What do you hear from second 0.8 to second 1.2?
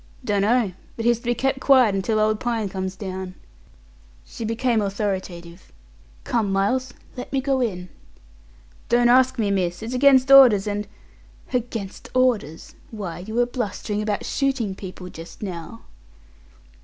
But he's